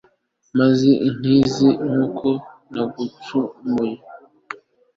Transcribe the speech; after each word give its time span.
maze 0.59 0.89
unkize, 1.07 1.69
kuko 1.91 2.27
nagucumuyeho 2.73 4.05